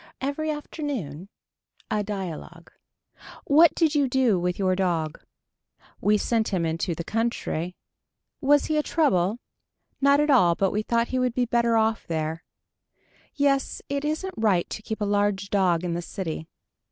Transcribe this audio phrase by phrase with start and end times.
[0.19, 1.29] Every afternoon.
[1.91, 2.71] A dialogue.
[3.45, 5.23] What did you do with your dog.
[6.01, 7.75] We sent him into the country.
[8.41, 9.37] Was he a trouble.
[10.01, 12.43] Not at all but we thought he would be better off there.
[13.35, 16.47] Yes it isn't right to keep a large dog in the city.